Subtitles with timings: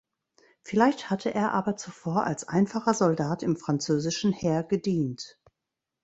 [0.63, 5.37] Vielleicht hatte er aber zuvor als einfacher Soldat im französischen Heer gedient.